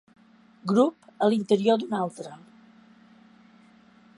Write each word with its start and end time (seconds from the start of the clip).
Grup 0.71 1.11
a 1.25 1.27
l'interior 1.33 1.79
d'un 1.83 1.93
altre. 1.99 2.33